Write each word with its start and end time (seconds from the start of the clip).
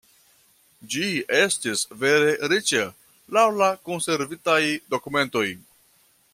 Ĝi 0.93 1.09
estis 1.39 1.83
vere 2.05 2.33
riĉa, 2.53 2.83
laŭ 3.39 3.45
la 3.61 3.69
konservitaj 3.91 4.59
dokumentoj. 4.95 5.49